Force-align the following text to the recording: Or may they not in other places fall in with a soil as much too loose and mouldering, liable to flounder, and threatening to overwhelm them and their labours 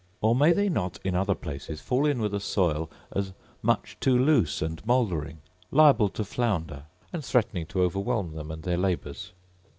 Or 0.19 0.33
may 0.33 0.51
they 0.51 0.67
not 0.67 0.97
in 1.03 1.13
other 1.13 1.35
places 1.35 1.79
fall 1.79 2.07
in 2.07 2.19
with 2.23 2.33
a 2.33 2.39
soil 2.39 2.89
as 3.11 3.33
much 3.61 3.99
too 3.99 4.17
loose 4.17 4.59
and 4.59 4.83
mouldering, 4.83 5.43
liable 5.69 6.09
to 6.09 6.23
flounder, 6.25 6.85
and 7.13 7.23
threatening 7.23 7.67
to 7.67 7.83
overwhelm 7.83 8.31
them 8.31 8.49
and 8.49 8.63
their 8.63 8.77
labours 8.77 9.31